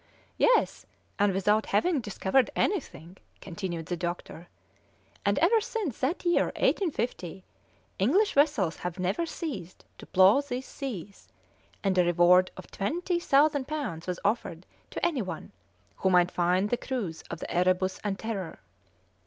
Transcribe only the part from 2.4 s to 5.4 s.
anything," continued the doctor; "and